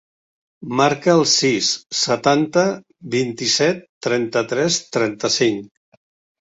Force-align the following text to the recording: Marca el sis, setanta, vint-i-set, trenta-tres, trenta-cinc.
Marca 0.79 1.13
el 1.17 1.21
sis, 1.31 1.69
setanta, 1.99 2.65
vint-i-set, 3.19 3.87
trenta-tres, 4.09 4.83
trenta-cinc. 4.99 6.05